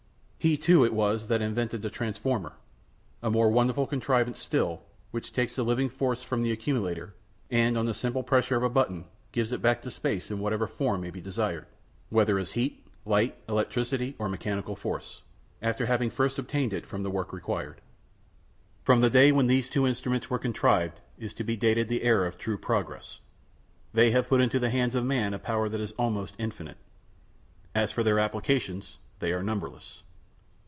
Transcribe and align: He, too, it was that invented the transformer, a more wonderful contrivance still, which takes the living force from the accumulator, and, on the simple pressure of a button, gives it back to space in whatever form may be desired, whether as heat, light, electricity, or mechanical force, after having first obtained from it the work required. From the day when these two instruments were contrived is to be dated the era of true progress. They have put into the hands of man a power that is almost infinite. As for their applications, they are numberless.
He, 0.43 0.57
too, 0.57 0.83
it 0.83 0.91
was 0.95 1.27
that 1.27 1.39
invented 1.43 1.83
the 1.83 1.91
transformer, 1.91 2.53
a 3.21 3.29
more 3.29 3.51
wonderful 3.51 3.85
contrivance 3.85 4.39
still, 4.39 4.81
which 5.11 5.31
takes 5.33 5.55
the 5.55 5.61
living 5.63 5.87
force 5.87 6.23
from 6.23 6.41
the 6.41 6.51
accumulator, 6.51 7.13
and, 7.51 7.77
on 7.77 7.85
the 7.85 7.93
simple 7.93 8.23
pressure 8.23 8.55
of 8.55 8.63
a 8.63 8.67
button, 8.69 9.05
gives 9.33 9.51
it 9.51 9.61
back 9.61 9.83
to 9.83 9.91
space 9.91 10.31
in 10.31 10.39
whatever 10.39 10.65
form 10.65 11.01
may 11.01 11.11
be 11.11 11.21
desired, 11.21 11.67
whether 12.09 12.39
as 12.39 12.53
heat, 12.53 12.83
light, 13.05 13.37
electricity, 13.47 14.15
or 14.17 14.27
mechanical 14.27 14.75
force, 14.75 15.21
after 15.61 15.85
having 15.85 16.09
first 16.09 16.39
obtained 16.39 16.71
from 16.87 17.01
it 17.01 17.03
the 17.03 17.11
work 17.11 17.31
required. 17.31 17.79
From 18.81 19.01
the 19.01 19.11
day 19.11 19.31
when 19.31 19.45
these 19.45 19.69
two 19.69 19.85
instruments 19.85 20.31
were 20.31 20.39
contrived 20.39 21.01
is 21.19 21.35
to 21.35 21.43
be 21.43 21.55
dated 21.55 21.87
the 21.87 22.01
era 22.01 22.27
of 22.27 22.39
true 22.39 22.57
progress. 22.57 23.19
They 23.93 24.09
have 24.09 24.27
put 24.27 24.41
into 24.41 24.57
the 24.57 24.71
hands 24.71 24.95
of 24.95 25.05
man 25.05 25.35
a 25.35 25.37
power 25.39 25.69
that 25.69 25.79
is 25.79 25.91
almost 25.99 26.33
infinite. 26.39 26.77
As 27.75 27.91
for 27.91 28.01
their 28.01 28.17
applications, 28.17 28.97
they 29.19 29.33
are 29.33 29.43
numberless. 29.43 30.01